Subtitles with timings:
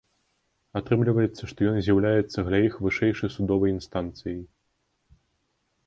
[0.79, 4.41] Атрымліваецца, што ён з'яўляецца для іх вышэйшай судовай інстанцыяй.